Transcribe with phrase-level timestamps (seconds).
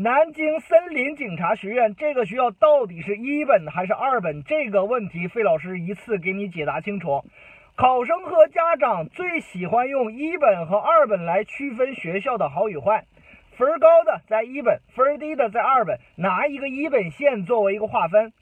[0.00, 4.44] 南京森林警察学院这个学校到底是一本还是二本？
[4.44, 7.24] 这个问题，费老师一次给你解答清楚。
[7.74, 13.06] 考生和家长最喜欢用一本和二本来区分学校的好与坏，
[13.56, 18.32] 分儿高的在一本，分儿低的在二本，拿一个一本线作为一个划分。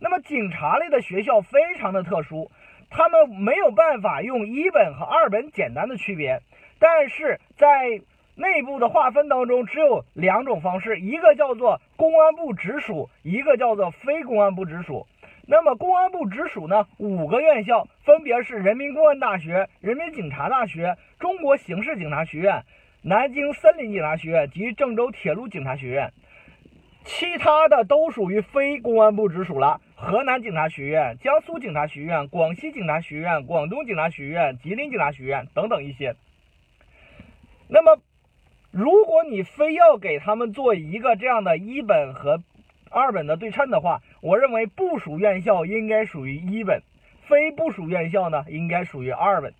[0.00, 2.50] 那么警察类的学校非常的特殊，
[2.90, 6.42] 他们没有办法用一本和二本简单的区别，
[6.78, 8.02] 但是在
[8.36, 15.06] 内部的划分当中，只有两种方式，一个叫做公安部直属，一个叫做非公安部直属。
[15.48, 22.62] 那么公安部直属呢，五个院校分别是人民公安大学、人民警察大学、中国刑事警察学院、
[23.02, 26.12] 南京森林警察学院及郑州铁路警察学院。
[27.04, 36.14] 其他的都属于非公安部直属了，河南警察学院、江苏警察学院、广西警察学院、广东警察学院、吉林警察学院等等一些。
[37.68, 37.98] 那么。
[38.76, 42.42] 如果你非要给他们做一个这样的一本和
[42.90, 46.82] 二本的对称的话，我认为部属院校应该属于一本，
[47.26, 49.54] 非部属院校呢应该属于二本。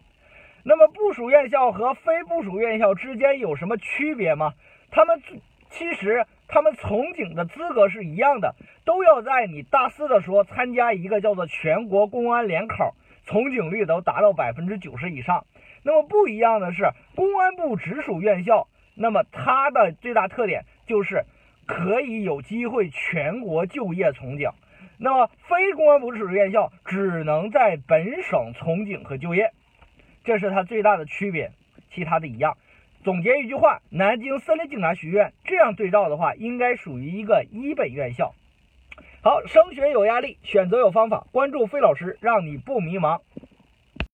[0.65, 4.53] 那么部属院校和非部属院校之间有什么区别吗？
[4.91, 5.23] 他们
[5.71, 15.47] 其实他们从警的资格是一样的，都要在你大四的时候参加一个叫做全国公安联考，从警率都达到百分之九十以上。
[15.85, 18.69] 那么不一样的是，公安部直属院校。
[18.97, 21.25] 那么它的最大特点就是
[21.67, 24.51] 可以有机会全国就业从警，
[24.99, 29.53] 那么非公安部直属院校只能在本省从警和就业，
[30.25, 31.53] 这是它最大的区别，
[31.93, 32.57] 其他的一样。
[33.05, 38.35] 总结一句话，南京森林警察学院这样对照的话，应该属于一个一本院校。
[39.23, 43.21] 好，升学有压力，选择有方法，关注费老师，让你不迷茫。